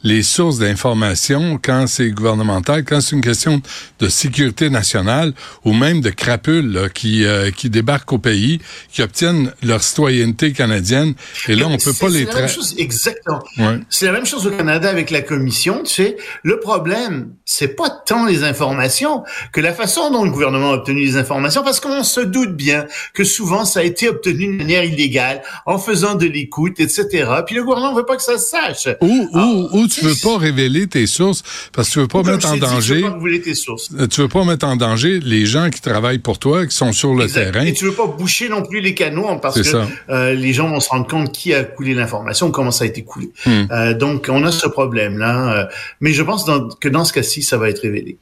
les 0.04 0.24
sources 0.24 0.60
d'information 0.60 1.60
quand 1.62 1.88
c'est 1.88 2.10
gouvernemental, 2.10 2.84
quand 2.84 3.02
c'est 3.02 3.16
une 3.16 3.22
question 3.22 3.62
de 4.00 4.08
sécurité 4.10 4.70
nationale 4.70 5.34
ou 5.66 5.74
même 5.74 6.02
de 6.02 6.10
crapules 6.10 6.90
qui, 6.94 7.26
euh, 7.26 7.52
qui 7.52 7.70
débarquent 7.70 8.14
au 8.14 8.18
pays, 8.18 8.60
qui 8.92 9.02
obtiennent 9.02 9.52
leur 9.64 9.84
citoyenneté 9.84 10.54
canadienne. 10.54 11.14
Et 11.48 11.56
là, 11.56 11.68
on 11.68 11.78
peut 11.78 11.94
pas 11.94 12.10
les 12.10 12.26
traiter. 12.26 12.60
Exactement. 12.78 13.44
C'est 13.90 14.06
la 14.06 14.12
même 14.12 14.26
chose 14.26 14.48
au 14.48 14.52
Canada 14.52 14.90
avec 14.90 15.12
la 15.12 15.22
commission. 15.22 15.84
Tu 15.84 15.94
sais, 15.94 16.18
le 16.44 16.60
problème, 16.60 17.32
c'est 17.46 17.76
pas 17.76 17.90
tant 17.90 18.26
les 18.26 18.44
informations 18.44 19.24
que 19.52 19.62
la 19.62 19.74
façon 19.74 20.12
dont 20.12 20.24
le 20.24 20.32
gouvernement 20.32 20.72
a 20.72 20.76
obtenu 20.76 21.02
les 21.02 21.18
informations, 21.18 21.64
parce 21.64 21.80
qu'on 21.80 22.04
se 22.08 22.22
doute 22.22 22.56
bien 22.56 22.88
que 23.14 23.24
souvent 23.24 23.66
ça 23.66 23.82
a 23.82 23.84
été 23.84 24.10
obtenu 24.10 24.48
de 24.48 24.58
manière 24.58 24.84
illégale, 24.84 25.42
en 25.66 25.78
faisant 25.78 26.16
de 26.16 26.26
l'écoute, 26.26 26.80
etc. 26.80 27.30
Puis 27.46 27.56
le 27.56 27.64
gouvernement 27.64 27.94
veut 27.94 28.06
pas 28.06 28.16
que 28.16 28.24
ça 28.24 28.38
se 28.38 28.50
sache. 28.50 28.88
Ou, 29.02 29.30
ou, 29.34 29.70
ou 29.72 29.88
tu 29.88 30.02
veux 30.02 30.16
pas 30.22 30.38
révéler 30.38 30.88
tes 30.88 31.08
sources 31.08 31.44
parce 31.74 31.90
que 31.90 31.94
tu 31.94 32.00
veux 32.00 32.08
pas 32.08 32.24
mettre 32.24 32.52
en 32.52 32.58
danger. 32.58 33.02
Tu 33.02 33.04
veux 33.04 33.38
pas 33.38 33.44
tes 33.44 33.56
sources. 33.56 33.90
Euh, 34.00 34.08
tu 34.08 34.22
veux 34.22 34.28
pas 34.28 34.44
mettre 34.44 34.66
en 34.66 34.76
danger 34.76 35.20
les 35.20 35.46
gens 35.46 35.70
qui 35.70 35.82
travaillent 35.82 36.20
pour 36.20 36.40
toi, 36.40 36.66
qui 36.66 36.76
sont 36.76 36.92
sur 36.94 37.14
le 37.14 37.28
terrain. 37.28 37.66
Et 37.66 37.74
tu 37.74 37.86
veux 37.86 37.94
pas 37.94 38.08
boucher 38.08 38.50
non 38.50 38.64
plus 38.64 38.82
les 38.82 38.94
canaux 38.94 39.28
hein, 39.30 39.40
parce 39.42 39.62
que 39.62 39.78
euh, 40.10 40.34
les 40.34 40.54
gens 40.54 40.70
vont 40.70 40.80
se 40.80 40.90
rendre 40.90 41.08
compte 41.08 41.32
qui 41.32 41.54
a 41.54 41.64
coulé 41.64 41.94
l'information, 41.94 42.52
comment 42.52 42.72
ça 42.72 42.86
a 42.86 42.88
été 42.88 43.04
coulé. 43.04 43.32
Hmm. 43.46 43.66
Euh, 43.72 43.94
donc 43.94 44.28
on 44.30 44.44
a 44.44 44.52
ce 44.52 44.68
problème 44.68 45.18
là, 45.18 45.54
euh, 45.54 45.66
mais 46.02 46.14
je 46.14 46.24
pense 46.24 46.46
dans, 46.46 46.70
que 46.70 46.90
dans 46.90 47.06
ce 47.06 47.14
cas-ci, 47.14 47.44
ça 47.44 47.58
va 47.58 47.70
être 47.70 47.82
révélé. 47.82 48.18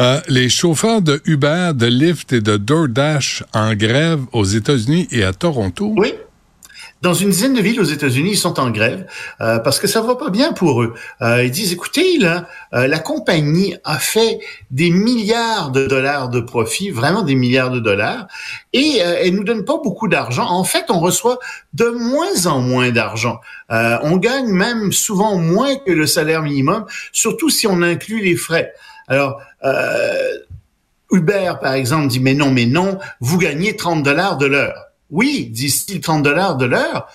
Euh, 0.00 0.20
les 0.28 0.48
chauffeurs 0.48 1.02
de 1.02 1.20
Uber, 1.24 1.70
de 1.74 1.86
Lyft 1.86 2.32
et 2.32 2.40
de 2.40 2.56
DoorDash 2.56 3.23
en 3.52 3.74
grève 3.74 4.20
aux 4.32 4.44
États-Unis 4.44 5.08
et 5.10 5.24
à 5.24 5.32
Toronto? 5.32 5.92
Oui. 5.96 6.14
Dans 7.04 7.12
une 7.12 7.28
dizaine 7.28 7.52
de 7.52 7.60
villes 7.60 7.82
aux 7.82 7.84
États-Unis, 7.84 8.30
ils 8.30 8.38
sont 8.38 8.58
en 8.58 8.70
grève 8.70 9.06
euh, 9.42 9.58
parce 9.58 9.78
que 9.78 9.86
ça 9.86 10.00
va 10.00 10.14
pas 10.14 10.30
bien 10.30 10.54
pour 10.54 10.82
eux. 10.82 10.94
Euh, 11.20 11.44
ils 11.44 11.50
disent, 11.50 11.70
écoutez, 11.70 12.18
euh, 12.24 12.40
la 12.86 12.98
compagnie 12.98 13.76
a 13.84 13.98
fait 13.98 14.38
des 14.70 14.88
milliards 14.88 15.70
de 15.70 15.86
dollars 15.86 16.30
de 16.30 16.40
profit, 16.40 16.88
vraiment 16.88 17.20
des 17.20 17.34
milliards 17.34 17.70
de 17.70 17.78
dollars, 17.78 18.26
et 18.72 19.00
elle 19.00 19.34
nous 19.34 19.44
donne 19.44 19.66
pas 19.66 19.76
beaucoup 19.84 20.08
d'argent. 20.08 20.46
En 20.48 20.64
fait, 20.64 20.86
on 20.88 20.98
reçoit 20.98 21.38
de 21.74 21.90
moins 21.90 22.46
en 22.46 22.62
moins 22.62 22.90
d'argent. 22.90 23.38
on 23.68 24.16
gagne 24.16 24.48
même 24.48 24.90
souvent 24.90 25.36
moins 25.36 25.76
que 25.76 25.92
le 25.92 26.06
salaire 26.06 26.40
minimum, 26.40 26.86
surtout 27.12 27.50
si 27.50 27.66
on 27.66 27.82
inclut 27.82 28.22
les 28.22 28.36
frais. 28.36 28.72
Alors, 29.08 29.42
Uber, 31.14 31.54
par 31.60 31.74
exemple, 31.74 32.08
dit, 32.08 32.20
mais 32.20 32.34
non, 32.34 32.50
mais 32.50 32.66
non, 32.66 32.98
vous 33.20 33.38
gagnez 33.38 33.76
30 33.76 34.02
dollars 34.02 34.36
de 34.36 34.46
l'heure. 34.46 34.76
Oui, 35.10 35.48
disent-ils 35.50 36.00
30 36.00 36.22
dollars 36.22 36.56
de 36.56 36.66
l'heure, 36.66 37.08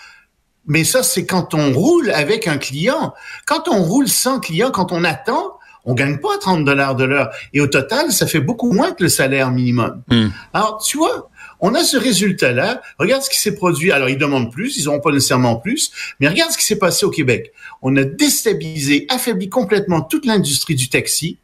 mais 0.65 0.83
ça, 0.83 1.03
c'est 1.03 1.25
quand 1.25 1.53
on 1.53 1.73
roule 1.73 2.11
avec 2.11 2.47
un 2.47 2.57
client. 2.57 3.13
Quand 3.45 3.67
on 3.67 3.81
roule 3.81 4.07
sans 4.07 4.39
client, 4.39 4.69
quand 4.71 4.91
on 4.91 5.03
attend, 5.03 5.57
on 5.83 5.95
gagne 5.95 6.19
pas 6.19 6.37
30 6.39 6.63
dollars 6.63 6.95
de 6.95 7.05
l'heure. 7.05 7.31
Et 7.53 7.61
au 7.61 7.67
total, 7.67 8.11
ça 8.11 8.27
fait 8.27 8.39
beaucoup 8.39 8.71
moins 8.71 8.91
que 8.91 9.03
le 9.03 9.09
salaire 9.09 9.51
minimum. 9.51 10.03
Hmm. 10.09 10.27
Alors, 10.53 10.81
tu 10.85 10.97
vois, 10.97 11.29
on 11.59 11.73
a 11.73 11.83
ce 11.83 11.97
résultat-là. 11.97 12.81
Regarde 12.99 13.23
ce 13.23 13.29
qui 13.29 13.39
s'est 13.39 13.55
produit. 13.55 13.91
Alors, 13.91 14.09
ils 14.09 14.17
demandent 14.17 14.51
plus, 14.51 14.77
ils 14.77 14.85
n'auront 14.85 14.99
pas 14.99 15.11
nécessairement 15.11 15.55
plus, 15.55 15.91
mais 16.19 16.27
regarde 16.27 16.51
ce 16.51 16.57
qui 16.57 16.65
s'est 16.65 16.77
passé 16.77 17.05
au 17.05 17.09
Québec. 17.09 17.51
On 17.81 17.95
a 17.97 18.03
déstabilisé, 18.03 19.07
affaibli 19.09 19.49
complètement 19.49 20.01
toute 20.01 20.25
l'industrie 20.25 20.75
du 20.75 20.89
taxi. 20.89 21.39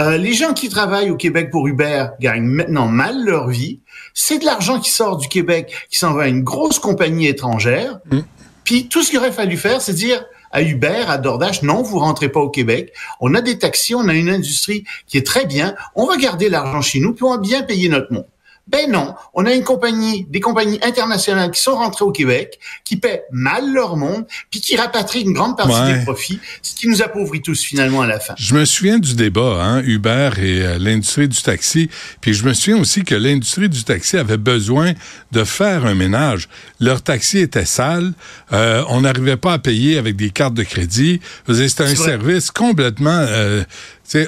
Euh, 0.00 0.16
les 0.16 0.32
gens 0.32 0.54
qui 0.54 0.70
travaillent 0.70 1.10
au 1.10 1.16
Québec 1.16 1.50
pour 1.50 1.68
Uber 1.68 2.06
gagnent 2.20 2.46
maintenant 2.46 2.88
mal 2.88 3.22
leur 3.22 3.48
vie. 3.48 3.80
C'est 4.14 4.38
de 4.38 4.46
l'argent 4.46 4.80
qui 4.80 4.90
sort 4.90 5.18
du 5.18 5.28
Québec, 5.28 5.74
qui 5.90 5.98
s'en 5.98 6.14
va 6.14 6.22
à 6.22 6.28
une 6.28 6.42
grosse 6.42 6.78
compagnie 6.78 7.26
étrangère. 7.26 7.98
Mm. 8.10 8.20
Puis 8.64 8.88
tout 8.88 9.02
ce 9.02 9.10
qu'il 9.10 9.18
aurait 9.18 9.30
fallu 9.30 9.58
faire, 9.58 9.82
c'est 9.82 9.92
dire 9.92 10.24
à 10.52 10.62
Uber, 10.62 11.04
à 11.06 11.18
DoorDash, 11.18 11.62
non, 11.62 11.82
vous 11.82 11.98
rentrez 11.98 12.30
pas 12.30 12.40
au 12.40 12.48
Québec. 12.48 12.92
On 13.20 13.34
a 13.34 13.42
des 13.42 13.58
taxis, 13.58 13.94
on 13.94 14.08
a 14.08 14.14
une 14.14 14.30
industrie 14.30 14.84
qui 15.06 15.18
est 15.18 15.26
très 15.26 15.44
bien. 15.44 15.74
On 15.94 16.06
va 16.06 16.16
garder 16.16 16.48
l'argent 16.48 16.80
chez 16.80 16.98
nous, 16.98 17.12
puis 17.12 17.24
on 17.24 17.30
va 17.30 17.38
bien 17.38 17.62
payer 17.62 17.88
notre 17.88 18.12
monde. 18.12 18.26
Ben 18.66 18.90
non, 18.90 19.14
on 19.34 19.46
a 19.46 19.52
une 19.52 19.64
compagnie, 19.64 20.26
des 20.30 20.38
compagnies 20.38 20.78
internationales 20.82 21.50
qui 21.50 21.60
sont 21.60 21.74
rentrées 21.74 22.04
au 22.04 22.12
Québec, 22.12 22.60
qui 22.84 22.96
paient 22.96 23.24
mal 23.32 23.72
leur 23.72 23.96
monde, 23.96 24.26
puis 24.50 24.60
qui 24.60 24.76
rapatrient 24.76 25.22
une 25.22 25.32
grande 25.32 25.56
partie 25.56 25.92
des 25.92 26.04
profits, 26.04 26.38
ce 26.62 26.74
qui 26.74 26.86
nous 26.88 27.02
appauvrit 27.02 27.42
tous 27.42 27.62
finalement 27.62 28.02
à 28.02 28.06
la 28.06 28.20
fin. 28.20 28.34
Je 28.38 28.54
me 28.54 28.64
souviens 28.64 28.98
du 28.98 29.14
débat, 29.14 29.58
hein, 29.60 29.82
Uber 29.84 30.30
et 30.38 30.62
euh, 30.62 30.78
l'industrie 30.78 31.26
du 31.26 31.40
taxi, 31.42 31.90
puis 32.20 32.32
je 32.32 32.44
me 32.44 32.52
souviens 32.52 32.80
aussi 32.80 33.02
que 33.02 33.14
l'industrie 33.14 33.68
du 33.68 33.82
taxi 33.82 34.16
avait 34.16 34.36
besoin 34.36 34.92
de 35.32 35.42
faire 35.42 35.84
un 35.84 35.94
ménage. 35.94 36.48
Leur 36.78 37.02
taxi 37.02 37.38
était 37.38 37.64
sale, 37.64 38.12
euh, 38.52 38.84
on 38.88 39.00
n'arrivait 39.00 39.36
pas 39.36 39.54
à 39.54 39.58
payer 39.58 39.98
avec 39.98 40.14
des 40.16 40.30
cartes 40.30 40.54
de 40.54 40.62
crédit. 40.62 41.20
C'était 41.48 41.84
un 41.84 41.94
service 41.94 42.50
complètement 42.50 43.10
euh, 43.10 43.64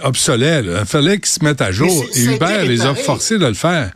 obsolète. 0.02 0.64
Il 0.66 0.86
fallait 0.86 1.18
qu'ils 1.18 1.26
se 1.26 1.44
mettent 1.44 1.60
à 1.60 1.72
jour. 1.72 2.04
Et 2.14 2.22
Uber 2.22 2.66
les 2.66 2.82
a 2.82 2.94
forcés 2.94 3.38
de 3.38 3.46
le 3.46 3.54
faire. 3.54 3.90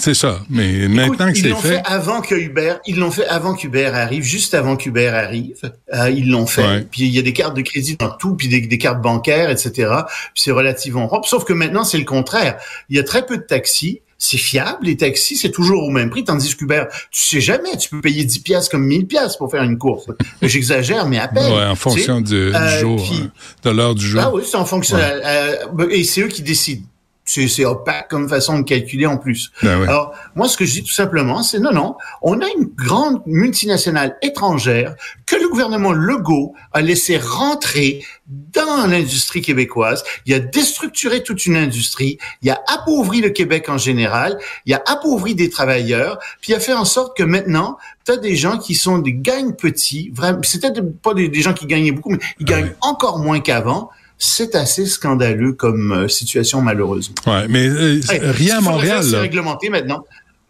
C'est 0.00 0.14
ça. 0.14 0.40
Mais 0.48 0.86
maintenant 0.86 1.32
que 1.32 1.38
c'est 1.38 1.52
fait, 1.54 1.68
fait 1.68 1.82
avant 1.84 2.20
que 2.20 2.34
Uber, 2.36 2.74
ils 2.86 2.98
l'ont 2.98 3.10
fait 3.10 3.26
avant 3.26 3.54
qu'Uber 3.54 3.86
arrive, 3.86 4.22
juste 4.22 4.54
avant 4.54 4.76
qu'Uber 4.76 5.08
arrive, 5.08 5.72
euh, 5.92 6.10
ils 6.10 6.30
l'ont 6.30 6.46
fait. 6.46 6.88
Puis 6.88 7.02
il 7.02 7.10
y 7.10 7.18
a 7.18 7.22
des 7.22 7.32
cartes 7.32 7.56
de 7.56 7.62
crédit 7.62 7.96
dans 7.96 8.10
tout, 8.10 8.36
puis 8.36 8.48
des, 8.48 8.78
cartes 8.78 9.02
bancaires, 9.02 9.50
etc. 9.50 9.72
Puis 9.72 10.42
c'est 10.42 10.52
relativement 10.52 11.08
propre. 11.08 11.28
Sauf 11.28 11.44
que 11.44 11.52
maintenant 11.52 11.82
c'est 11.82 11.98
le 11.98 12.04
contraire. 12.04 12.58
Il 12.88 12.96
y 12.96 13.00
a 13.00 13.02
très 13.02 13.26
peu 13.26 13.38
de 13.38 13.42
taxis. 13.42 14.02
C'est 14.20 14.36
fiable, 14.36 14.86
les 14.86 14.96
taxis, 14.96 15.36
c'est 15.36 15.52
toujours 15.52 15.84
au 15.84 15.90
même 15.90 16.10
prix, 16.10 16.24
tandis 16.24 16.56
qu'Uber, 16.56 16.84
tu 17.12 17.22
sais 17.22 17.40
jamais, 17.40 17.76
tu 17.76 17.88
peux 17.88 18.00
payer 18.00 18.24
10 18.24 18.40
pièces 18.40 18.68
comme 18.68 18.84
1000 18.84 19.06
pièces 19.06 19.36
pour 19.36 19.48
faire 19.48 19.62
une 19.62 19.78
course. 19.78 20.06
J'exagère, 20.42 21.06
mais 21.06 21.18
à 21.18 21.28
peine. 21.28 21.52
Ouais, 21.52 21.64
en 21.64 21.76
fonction 21.76 22.20
du, 22.20 22.34
euh, 22.34 22.80
jour, 22.80 23.00
hein, 23.12 23.30
de 23.62 23.70
l'heure 23.70 23.94
du 23.94 24.04
jour. 24.04 24.20
Ah 24.24 24.34
oui, 24.34 24.42
c'est 24.44 24.56
en 24.56 24.64
fonction, 24.64 24.96
euh, 24.98 25.88
et 25.90 26.02
c'est 26.02 26.22
eux 26.22 26.28
qui 26.28 26.42
décident 26.42 26.84
c'est 27.28 27.64
opaque 27.64 28.08
comme 28.08 28.28
façon 28.28 28.58
de 28.58 28.64
calculer 28.64 29.06
en 29.06 29.18
plus. 29.18 29.50
Ben 29.62 29.82
Alors, 29.82 30.14
moi, 30.34 30.48
ce 30.48 30.56
que 30.56 30.64
je 30.64 30.72
dis 30.72 30.82
tout 30.82 30.92
simplement, 30.92 31.42
c'est 31.42 31.58
non, 31.58 31.72
non, 31.72 31.96
on 32.22 32.40
a 32.40 32.46
une 32.56 32.70
grande 32.74 33.22
multinationale 33.26 34.16
étrangère 34.22 34.94
que 35.26 35.36
le 35.36 35.48
gouvernement 35.48 35.92
Legault 35.92 36.54
a 36.72 36.80
laissé 36.80 37.18
rentrer 37.18 38.02
dans 38.28 38.86
l'industrie 38.86 39.40
québécoise. 39.40 40.04
Il 40.26 40.34
a 40.34 40.38
déstructuré 40.38 41.22
toute 41.22 41.46
une 41.46 41.56
industrie, 41.56 42.18
il 42.42 42.50
a 42.50 42.60
appauvri 42.66 43.20
le 43.20 43.30
Québec 43.30 43.68
en 43.68 43.78
général, 43.78 44.38
il 44.66 44.74
a 44.74 44.82
appauvri 44.86 45.34
des 45.34 45.50
travailleurs, 45.50 46.18
puis 46.40 46.52
il 46.52 46.54
a 46.54 46.60
fait 46.60 46.74
en 46.74 46.84
sorte 46.84 47.16
que 47.16 47.22
maintenant, 47.22 47.78
tu 48.04 48.12
as 48.12 48.16
des 48.16 48.36
gens 48.36 48.58
qui 48.58 48.74
sont 48.74 48.98
des 48.98 49.14
gagnes 49.14 49.52
petits, 49.52 50.10
vraiment, 50.14 50.40
c'était 50.42 50.72
pas 51.02 51.14
des, 51.14 51.32
gens 51.40 51.54
qui 51.54 51.66
gagnaient 51.66 51.92
beaucoup, 51.92 52.10
mais 52.10 52.18
ils 52.40 52.46
gagnent 52.46 52.72
encore 52.80 53.18
moins 53.18 53.40
qu'avant 53.40 53.90
c'est 54.18 54.54
assez 54.54 54.84
scandaleux 54.86 55.52
comme 55.52 55.92
euh, 55.92 56.08
situation 56.08 56.60
malheureusement. 56.60 57.14
Ouais, 57.26 57.46
mais 57.48 57.68
euh, 57.68 58.00
rien 58.08 58.58
à 58.58 58.60
Montréal. 58.60 59.04
C'est 59.04 59.18
réglementé 59.18 59.70
maintenant. 59.70 60.04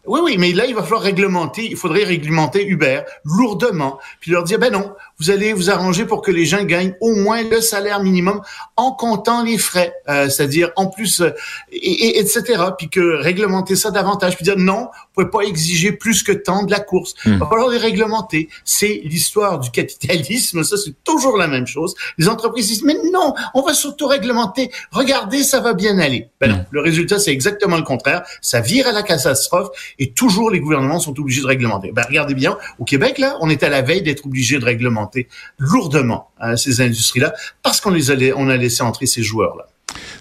Oui, 0.05 0.21
oui, 0.23 0.37
mais 0.39 0.53
là, 0.53 0.65
il 0.65 0.73
va 0.73 0.81
falloir 0.81 1.03
réglementer, 1.03 1.69
il 1.69 1.75
faudrait 1.75 2.03
réglementer 2.03 2.65
Uber 2.65 3.01
lourdement, 3.25 3.99
puis 4.19 4.31
leur 4.31 4.43
dire, 4.43 4.57
ben 4.57 4.73
non, 4.73 4.91
vous 5.19 5.29
allez 5.29 5.53
vous 5.53 5.69
arranger 5.69 6.05
pour 6.05 6.21
que 6.21 6.31
les 6.31 6.45
gens 6.45 6.63
gagnent 6.63 6.95
au 7.01 7.13
moins 7.13 7.43
le 7.43 7.61
salaire 7.61 8.01
minimum 8.01 8.41
en 8.77 8.91
comptant 8.91 9.43
les 9.43 9.57
frais, 9.57 9.93
euh, 10.07 10.29
c'est-à-dire 10.29 10.71
en 10.75 10.87
plus, 10.87 11.21
euh, 11.21 11.31
et, 11.71 12.19
etc. 12.19 12.63
Puis 12.77 12.89
que 12.89 13.21
réglementer 13.21 13.75
ça 13.75 13.91
davantage, 13.91 14.35
puis 14.35 14.45
dire 14.45 14.57
non, 14.57 14.83
vous 14.83 15.25
pouvez 15.25 15.29
pas 15.29 15.41
exiger 15.41 15.91
plus 15.91 16.23
que 16.23 16.31
tant 16.31 16.63
de 16.63 16.71
la 16.71 16.79
course. 16.79 17.15
Il 17.25 17.37
va 17.37 17.47
falloir 17.47 17.69
les 17.69 17.77
réglementer. 17.77 18.49
C'est 18.63 19.01
l'histoire 19.03 19.59
du 19.59 19.71
capitalisme, 19.71 20.63
ça 20.63 20.77
c'est 20.77 21.03
toujours 21.03 21.37
la 21.37 21.47
même 21.47 21.67
chose. 21.67 21.95
Les 22.17 22.29
entreprises 22.29 22.67
disent, 22.67 22.83
mais 22.83 22.95
non, 23.11 23.33
on 23.53 23.61
va 23.61 23.73
surtout 23.73 24.07
réglementer. 24.07 24.71
Regardez, 24.91 25.43
ça 25.43 25.59
va 25.59 25.73
bien 25.73 25.99
aller. 25.99 26.29
Ben 26.39 26.49
non, 26.49 26.57
hmm. 26.57 26.65
le 26.71 26.81
résultat 26.81 27.19
c'est 27.19 27.31
exactement 27.31 27.77
le 27.77 27.83
contraire. 27.83 28.23
Ça 28.41 28.61
vire 28.61 28.87
à 28.87 28.93
la 28.93 29.03
catastrophe 29.03 29.69
et 29.99 30.11
toujours 30.11 30.49
les 30.49 30.59
gouvernements 30.59 30.99
sont 30.99 31.17
obligés 31.19 31.41
de 31.41 31.47
réglementer. 31.47 31.91
Ben 31.91 32.03
regardez 32.07 32.35
bien, 32.35 32.57
au 32.79 32.85
Québec 32.85 33.17
là, 33.17 33.37
on 33.41 33.49
est 33.49 33.63
à 33.63 33.69
la 33.69 33.81
veille 33.81 34.01
d'être 34.01 34.25
obligé 34.25 34.59
de 34.59 34.65
réglementer 34.65 35.08
lourdement 35.57 36.31
à 36.39 36.57
ces 36.57 36.81
industries-là 36.81 37.33
parce 37.63 37.81
qu'on 37.81 37.91
les 37.91 38.11
a, 38.11 38.15
on 38.35 38.49
a 38.49 38.57
laissé 38.57 38.83
entrer 38.83 39.05
ces 39.05 39.23
joueurs-là. 39.23 39.65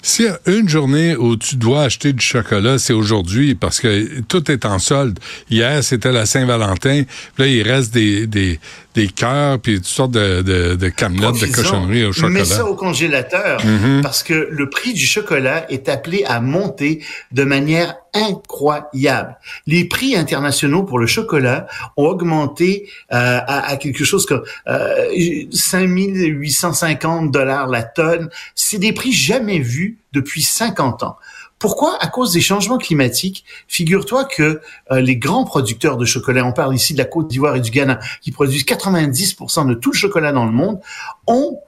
S'il 0.02 0.26
y 0.26 0.28
a 0.28 0.38
une 0.47 0.68
journée 0.68 1.16
où 1.16 1.37
tu 1.37 1.57
dois 1.57 1.83
acheter 1.83 2.12
du 2.12 2.25
chocolat, 2.25 2.78
c'est 2.78 2.92
aujourd'hui 2.92 3.54
parce 3.54 3.80
que 3.80 4.21
tout 4.21 4.50
est 4.50 4.64
en 4.64 4.78
solde. 4.78 5.18
Hier, 5.50 5.83
c'était 5.83 6.12
la 6.12 6.25
Saint-Valentin. 6.25 7.02
Là, 7.37 7.47
il 7.47 7.62
reste 7.62 7.92
des, 7.92 8.61
des 8.99 9.09
cœurs 9.09 9.61
puis 9.61 9.76
toutes 9.76 9.87
sortes 9.87 10.11
de, 10.11 10.43
de, 10.43 10.75
de 10.75 10.88
de 10.88 11.55
cochonneries 11.55 12.05
au 12.07 12.12
chocolat. 12.12 12.40
Mets 12.40 12.45
ça 12.45 12.67
au 12.67 12.75
congélateur 12.75 13.61
mm-hmm. 13.61 14.02
parce 14.02 14.25
que 14.25 14.49
le 14.50 14.69
prix 14.69 14.93
du 14.93 15.07
chocolat 15.07 15.71
est 15.71 15.88
appelé 15.88 16.25
à 16.26 16.40
monter 16.40 17.05
de 17.31 17.45
manière 17.45 17.97
incroyable. 18.12 19.38
Les 19.67 19.85
prix 19.85 20.17
internationaux 20.17 20.83
pour 20.83 20.99
le 20.99 21.07
chocolat 21.07 21.69
ont 21.97 22.07
augmenté 22.07 22.88
euh, 23.12 23.38
à, 23.47 23.69
à, 23.69 23.76
quelque 23.76 24.05
chose 24.05 24.26
comme 24.26 24.43
euh, 24.67 25.45
5850 25.52 27.31
dollars 27.31 27.69
la 27.69 27.85
tonne. 27.85 28.28
C'est 28.55 28.78
des 28.78 28.93
prix 28.93 29.12
jamais 29.12 29.61
vus 29.61 29.99
depuis 30.12 30.43
50 30.43 31.05
ans. 31.05 31.17
Pourquoi 31.59 31.97
À 32.00 32.07
cause 32.07 32.33
des 32.33 32.41
changements 32.41 32.79
climatiques. 32.79 33.45
Figure-toi 33.67 34.25
que 34.25 34.61
euh, 34.93 35.00
les 35.00 35.17
grands 35.17 35.45
producteurs 35.45 35.97
de 35.97 36.05
chocolat, 36.05 36.45
on 36.45 36.53
parle 36.53 36.75
ici 36.75 36.93
de 36.93 36.99
la 36.99 37.05
Côte 37.05 37.29
d'Ivoire 37.29 37.57
et 37.57 37.61
du 37.61 37.71
Ghana, 37.71 37.99
qui 38.21 38.31
produisent 38.31 38.65
90% 38.65 39.69
de 39.69 39.75
tout 39.75 39.91
le 39.91 39.97
chocolat 39.97 40.33
dans 40.33 40.45
le 40.45 40.53
monde, 40.53 40.81
ont 41.27 41.61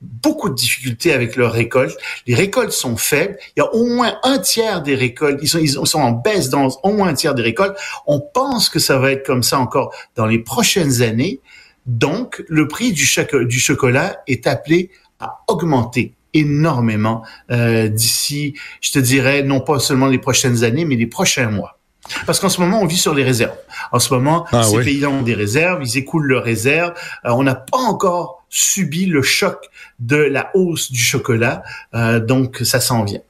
beaucoup 0.00 0.48
de 0.48 0.54
difficultés 0.54 1.12
avec 1.12 1.34
leurs 1.36 1.52
récoltes. 1.52 1.96
Les 2.26 2.34
récoltes 2.34 2.72
sont 2.72 2.96
faibles. 2.96 3.36
Il 3.56 3.60
y 3.60 3.62
a 3.62 3.74
au 3.74 3.86
moins 3.86 4.18
un 4.22 4.38
tiers 4.38 4.82
des 4.82 4.94
récoltes. 4.94 5.40
Ils 5.42 5.48
sont, 5.48 5.58
ils 5.58 5.86
sont 5.86 6.00
en 6.00 6.12
baisse 6.12 6.50
dans 6.50 6.68
au 6.82 6.92
moins 6.92 7.08
un 7.08 7.14
tiers 7.14 7.34
des 7.34 7.42
récoltes. 7.42 7.76
On 8.06 8.20
pense 8.20 8.68
que 8.68 8.78
ça 8.78 8.98
va 8.98 9.12
être 9.12 9.26
comme 9.26 9.42
ça 9.42 9.58
encore 9.58 9.94
dans 10.14 10.26
les 10.26 10.38
prochaines 10.38 11.02
années. 11.02 11.40
Donc, 11.86 12.44
le 12.48 12.68
prix 12.68 12.92
du, 12.92 13.08
du 13.46 13.58
chocolat 13.58 14.22
est 14.26 14.46
appelé 14.46 14.90
à 15.20 15.40
augmenter 15.48 16.14
énormément 16.34 17.22
euh, 17.50 17.88
d'ici, 17.88 18.54
je 18.80 18.92
te 18.92 18.98
dirais, 18.98 19.42
non 19.42 19.60
pas 19.60 19.78
seulement 19.78 20.06
les 20.06 20.18
prochaines 20.18 20.64
années, 20.64 20.84
mais 20.84 20.96
les 20.96 21.06
prochains 21.06 21.50
mois. 21.50 21.78
Parce 22.26 22.40
qu'en 22.40 22.48
ce 22.48 22.60
moment, 22.60 22.80
on 22.80 22.86
vit 22.86 22.96
sur 22.96 23.14
les 23.14 23.24
réserves. 23.24 23.56
En 23.92 23.98
ce 23.98 24.12
moment, 24.12 24.46
ah 24.52 24.62
ces 24.62 24.78
pays-là 24.82 25.08
ont 25.08 25.22
des 25.22 25.34
réserves, 25.34 25.80
ils 25.82 25.98
écoulent 25.98 26.26
leurs 26.26 26.44
réserves. 26.44 26.94
Euh, 27.24 27.30
on 27.30 27.42
n'a 27.42 27.54
pas 27.54 27.78
encore 27.78 28.44
subi 28.48 29.06
le 29.06 29.22
choc 29.22 29.68
de 29.98 30.16
la 30.16 30.50
hausse 30.54 30.90
du 30.90 31.00
chocolat, 31.00 31.62
euh, 31.94 32.18
donc 32.20 32.58
ça 32.62 32.80
s'en 32.80 33.04
vient. 33.04 33.20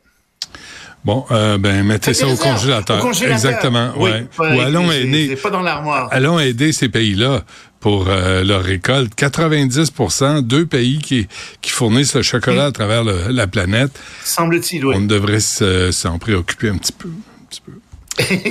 Bon, 1.04 1.24
euh, 1.30 1.58
ben 1.58 1.84
mettez 1.84 2.12
ça 2.12 2.26
au 2.26 2.36
congélateur. 2.36 3.04
Exactement. 3.22 3.92
ouais. 3.96 4.26
Ou 4.38 4.60
allons 4.60 4.90
aider. 4.90 5.36
Pas 5.36 5.50
dans 5.50 5.62
l'armoire. 5.62 6.08
Allons 6.10 6.38
aider 6.38 6.72
ces 6.72 6.88
pays-là 6.88 7.44
pour 7.80 8.08
euh, 8.08 8.42
leur 8.44 8.62
récolte. 8.62 9.12
90% 9.16 10.42
deux 10.42 10.66
pays 10.66 10.98
qui, 10.98 11.28
qui 11.60 11.70
fournissent 11.70 12.14
le 12.14 12.22
chocolat 12.22 12.66
à 12.66 12.72
travers 12.72 13.04
la 13.04 13.46
planète. 13.46 13.98
Semble-t-il, 14.24 14.84
oui. 14.84 14.94
On 14.96 15.00
devrait 15.00 15.40
s'en 15.40 16.18
préoccuper 16.18 16.68
un 16.68 16.76
petit 16.76 16.92
peu. 16.92 17.08
Un 17.08 17.46
petit 17.48 17.60
peu. 17.60 17.72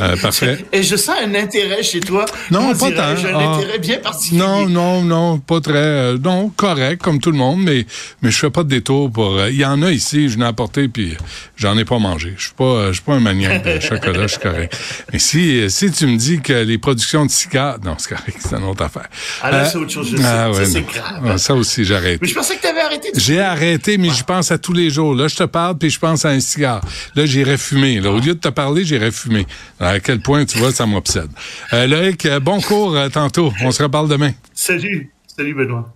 Euh, 0.01 0.15
parfait. 0.21 0.65
Et 0.71 0.83
je 0.83 0.95
sens 0.95 1.15
un 1.23 1.33
intérêt 1.35 1.83
chez 1.83 1.99
toi. 1.99 2.25
Non, 2.51 2.73
pas 2.73 2.91
tant. 2.91 3.15
J'ai 3.15 3.29
un 3.29 3.39
ah. 3.39 3.55
intérêt 3.55 3.79
bien 3.79 3.99
particulier. 3.99 4.39
Non, 4.39 4.67
non, 4.67 5.01
non, 5.01 5.39
pas 5.39 5.61
très. 5.61 5.73
Euh, 5.75 6.17
non, 6.17 6.49
correct, 6.49 7.01
comme 7.01 7.19
tout 7.19 7.31
le 7.31 7.37
monde, 7.37 7.61
mais, 7.61 7.85
mais 8.21 8.31
je 8.31 8.37
fais 8.37 8.49
pas 8.49 8.63
de 8.63 8.69
détour 8.69 9.11
pour. 9.11 9.37
Euh, 9.37 9.49
il 9.49 9.57
y 9.57 9.65
en 9.65 9.81
a 9.81 9.91
ici, 9.91 10.29
je 10.29 10.37
n'ai 10.37 10.45
apporté, 10.45 10.87
puis 10.87 11.15
j'en 11.55 11.77
ai 11.77 11.85
pas 11.85 11.99
mangé. 11.99 12.33
Je 12.37 12.43
suis 12.43 12.53
pas, 12.53 12.87
je 12.87 12.93
suis 12.93 13.03
pas 13.03 13.13
un 13.13 13.19
maniaque 13.19 13.63
de 13.63 13.79
chocolat, 13.81 14.27
je 14.27 14.33
suis 14.33 14.41
correct. 14.41 14.77
Mais 15.13 15.19
si, 15.19 15.69
si 15.69 15.91
tu 15.91 16.07
me 16.07 16.17
dis 16.17 16.41
que 16.41 16.53
les 16.53 16.77
productions 16.77 17.25
de 17.25 17.31
cigares. 17.31 17.77
Non, 17.83 17.95
c'est 17.97 18.15
correct, 18.15 18.37
c'est 18.39 18.55
une 18.55 18.63
autre 18.63 18.83
affaire. 18.83 19.07
Ah 19.41 19.51
là, 19.51 19.65
c'est 19.65 19.77
autre 19.77 19.91
chose, 19.91 20.09
je 20.11 20.17
ah, 20.23 20.49
sais. 20.53 20.65
ça, 20.65 20.71
c'est 20.71 20.81
grave. 20.81 21.37
ça 21.37 21.55
aussi, 21.55 21.85
j'arrête. 21.85 22.21
Mais 22.21 22.27
je 22.27 22.35
pensais 22.35 22.55
que 22.55 22.61
tu 22.61 22.67
avais 22.67 22.81
arrêté. 22.81 23.09
J'ai 23.15 23.39
arrêté, 23.39 23.97
mais 23.97 24.09
je 24.09 24.23
pense 24.23 24.51
à 24.51 24.57
tous 24.57 24.73
les 24.73 24.89
jours. 24.89 25.15
Là, 25.15 25.27
je 25.27 25.35
te 25.35 25.43
parle, 25.43 25.77
puis 25.77 25.89
je 25.89 25.99
pense 25.99 26.25
à 26.25 26.29
un 26.29 26.39
cigare. 26.39 26.81
Là, 27.15 27.25
j'irais 27.25 27.57
fumer. 27.57 27.99
Là. 27.99 28.11
Au 28.11 28.19
lieu 28.19 28.33
de 28.33 28.39
te 28.39 28.49
parler, 28.49 28.85
j'irais 28.85 29.11
fumer. 29.11 29.45
À 29.79 29.99
quel 29.99 30.21
point 30.21 30.45
tu 30.45 30.57
vois, 30.57 30.71
ça 30.71 30.85
m'obsède. 30.85 31.29
Euh, 31.73 31.87
Loïc, 31.87 32.25
euh, 32.25 32.39
bon 32.39 32.61
cours 32.61 32.95
euh, 32.95 33.09
tantôt. 33.09 33.53
On 33.63 33.71
se 33.71 33.83
reparle 33.83 34.09
demain. 34.09 34.31
Salut. 34.53 35.11
Salut, 35.27 35.53
Benoît. 35.53 35.93